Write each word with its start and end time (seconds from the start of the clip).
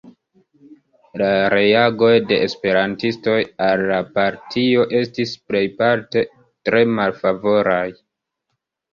La 1.21 1.25
reagoj 1.53 2.13
de 2.29 2.37
esperantistoj 2.45 3.35
al 3.65 3.83
la 3.91 3.99
partio 4.15 4.85
estis 5.01 5.33
plejparte 5.51 6.23
tre 6.71 6.81
malfavoraj. 7.01 7.85